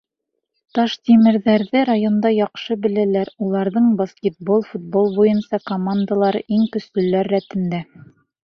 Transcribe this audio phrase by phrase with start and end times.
[0.77, 7.85] Таштимерҙәрҙе районда яҡшы беләләр, уларҙың баскетбол, футбол буйынса командалары— иң көслөләр рәтендә.